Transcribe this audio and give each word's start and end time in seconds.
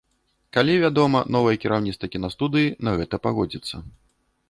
Калі, 0.55 0.77
вядома, 0.85 1.21
новае 1.35 1.53
кіраўніцтва 1.65 2.11
кінастудыі 2.17 2.75
на 2.89 2.99
гэта 3.01 3.25
пагодзіцца. 3.29 3.75